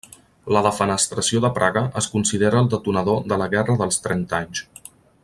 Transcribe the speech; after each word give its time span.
La 0.55 0.61
defenestració 0.67 1.41
de 1.43 1.51
Praga 1.59 1.83
es 2.01 2.07
considera 2.15 2.63
el 2.65 2.71
detonador 2.75 3.23
de 3.33 3.41
la 3.43 3.49
Guerra 3.53 3.77
dels 3.83 4.03
Trenta 4.07 4.41
Anys. 4.43 4.65